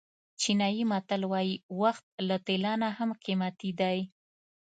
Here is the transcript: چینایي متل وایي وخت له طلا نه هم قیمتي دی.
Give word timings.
چینایي 0.41 0.83
متل 0.91 1.21
وایي 1.31 1.53
وخت 1.81 2.05
له 2.27 2.37
طلا 2.47 2.73
نه 2.81 2.89
هم 2.97 3.09
قیمتي 3.23 3.69
دی. 3.79 3.97